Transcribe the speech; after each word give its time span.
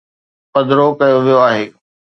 پڌرو 0.51 0.87
ڪيو 0.99 1.17
ويو 1.25 1.39
آهي. 1.47 1.63